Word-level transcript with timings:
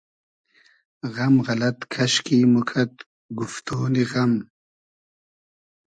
غئم 1.13 1.35
غئلئد 1.45 1.79
کئشکی 1.91 2.37
موکئد 2.51 2.93
گوفتۉنی 3.37 4.03
غئم 4.11 4.33